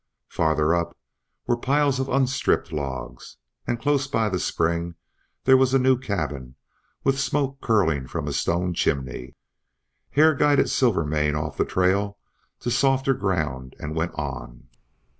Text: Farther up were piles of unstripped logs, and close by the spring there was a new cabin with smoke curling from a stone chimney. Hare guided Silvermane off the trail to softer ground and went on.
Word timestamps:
Farther 0.29 0.73
up 0.73 0.97
were 1.45 1.55
piles 1.55 1.99
of 1.99 2.09
unstripped 2.09 2.71
logs, 2.73 3.37
and 3.67 3.79
close 3.79 4.07
by 4.07 4.29
the 4.29 4.39
spring 4.39 4.95
there 5.43 5.55
was 5.57 5.75
a 5.75 5.77
new 5.77 5.95
cabin 5.95 6.55
with 7.03 7.19
smoke 7.19 7.61
curling 7.61 8.07
from 8.07 8.27
a 8.27 8.33
stone 8.33 8.73
chimney. 8.73 9.35
Hare 10.09 10.33
guided 10.33 10.69
Silvermane 10.71 11.35
off 11.35 11.55
the 11.55 11.65
trail 11.65 12.17
to 12.61 12.71
softer 12.71 13.13
ground 13.13 13.75
and 13.77 13.93
went 13.95 14.13
on. 14.15 14.69